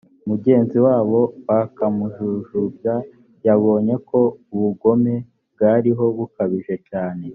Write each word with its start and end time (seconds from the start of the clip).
mugenzi 0.29 0.77
wabo 0.85 1.19
bakamujujubya 1.47 2.93
yabonye 3.45 3.95
ko 4.09 4.19
ubugome 4.55 5.15
bwariho 5.53 6.05
bukabije 6.17 6.75
cyane 6.89 7.25